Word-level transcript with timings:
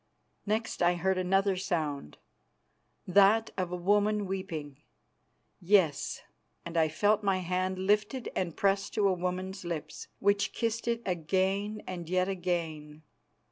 Next 0.47 0.81
I 0.81 0.95
heard 0.95 1.19
another 1.19 1.55
sound, 1.55 2.17
that 3.05 3.51
of 3.55 3.71
a 3.71 3.75
woman 3.75 4.25
weeping; 4.25 4.81
yes, 5.59 6.23
and 6.65 6.75
felt 6.91 7.21
my 7.21 7.37
hand 7.37 7.77
lifted 7.77 8.27
and 8.35 8.57
pressed 8.57 8.95
to 8.95 9.07
a 9.07 9.13
woman's 9.13 9.63
lips, 9.63 10.07
which 10.17 10.53
kissed 10.53 10.87
it 10.87 11.03
again 11.05 11.83
and 11.85 12.09
yet 12.09 12.27
again. 12.27 13.03